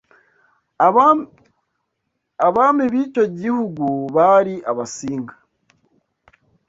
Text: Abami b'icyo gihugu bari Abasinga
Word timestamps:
Abami 2.47 2.85
b'icyo 2.93 3.23
gihugu 3.39 3.85
bari 4.15 4.55
Abasinga 4.71 5.35